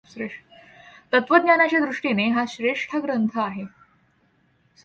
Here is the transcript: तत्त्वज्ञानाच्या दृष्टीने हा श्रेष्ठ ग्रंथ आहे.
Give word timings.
तत्त्वज्ञानाच्या 1.13 1.79
दृष्टीने 1.79 2.29
हा 2.29 2.43
श्रेष्ठ 2.47 2.95
ग्रंथ 2.95 3.37
आहे. 3.37 3.65